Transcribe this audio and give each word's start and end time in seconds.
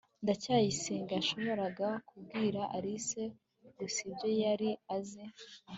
ndacyayisenga 0.23 1.11
yashoboraga 1.19 1.89
kubwira 2.07 2.61
alice 2.77 3.23
gusa 3.77 3.99
ibyo 4.09 4.29
yari 4.43 4.69
azi 4.95 5.23